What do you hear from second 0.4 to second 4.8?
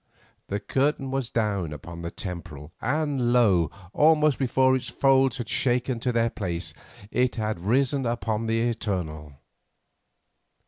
The curtain was down upon the Temporal, and lo! almost before